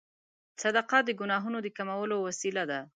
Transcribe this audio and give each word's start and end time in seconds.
صدقه 0.61 0.97
د 1.03 1.09
ګناهونو 1.19 1.57
د 1.63 1.67
کمولو 1.77 2.15
وسیله 2.27 2.63
ده. 2.71 2.79